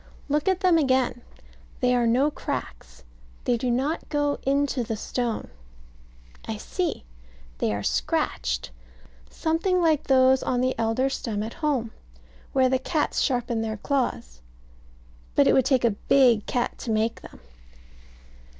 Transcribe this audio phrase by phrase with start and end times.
[0.29, 1.21] Look at them again;
[1.79, 3.03] they are no cracks;
[3.43, 5.51] they do not go into the stone.
[6.47, 7.05] I see.
[7.59, 8.71] They are scratched;
[9.29, 11.91] something like those on the elder stem at home,
[12.51, 14.41] where the cats sharpen their claws.
[15.35, 17.39] But it would take a big cat to make them.